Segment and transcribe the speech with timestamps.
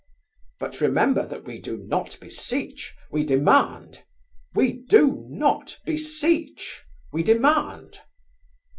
[0.59, 4.03] But remember that we do not beseech, we demand!
[4.55, 6.81] We do not beseech,
[7.13, 7.99] we demand!"